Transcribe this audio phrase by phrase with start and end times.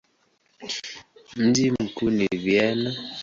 [1.35, 2.95] Mji mkuu ni Vienna.